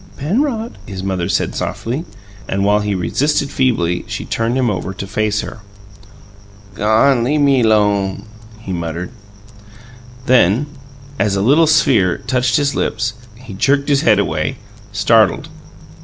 [0.17, 2.05] "Penrod," his mother said softly,
[2.47, 5.59] and, while he resisted feebly, she turned him over to face her.
[6.73, 8.23] "Gawn lea' me 'lone,"
[8.59, 9.11] he muttered.
[10.25, 10.65] Then,
[11.19, 14.55] as a little sphere touched his lips, he jerked his head away,
[14.91, 15.49] startled.